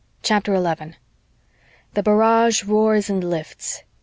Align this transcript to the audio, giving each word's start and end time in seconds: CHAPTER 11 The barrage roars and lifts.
CHAPTER 0.23 0.55
11 0.55 0.95
The 1.93 2.01
barrage 2.01 2.63
roars 2.63 3.07
and 3.07 3.23
lifts. 3.23 3.83